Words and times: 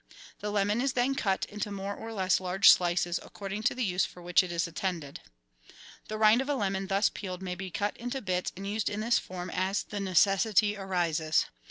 The 0.39 0.49
lemon 0.49 0.81
is 0.81 0.93
then 0.93 1.13
cut 1.13 1.45
into 1.45 1.69
more 1.69 1.93
or 1.95 2.11
less 2.11 2.39
large 2.39 2.71
slices, 2.71 3.19
according 3.21 3.61
to 3.69 3.75
the 3.75 3.83
use 3.85 4.03
for 4.03 4.19
which 4.19 4.41
it 4.41 4.51
is 4.51 4.67
intended. 4.67 5.21
The 6.07 6.17
rind 6.17 6.41
of 6.41 6.49
a 6.49 6.55
lemon 6.55 6.87
thus 6.87 7.07
peeled 7.09 7.43
may 7.43 7.53
be 7.53 7.69
cut 7.69 7.95
into 7.97 8.19
bits 8.19 8.51
and 8.55 8.65
used 8.65 8.89
in 8.89 9.01
this 9.01 9.19
form 9.19 9.51
as 9.51 9.83
the 9.83 9.99
necessity 9.99 10.75
arises. 10.75 11.45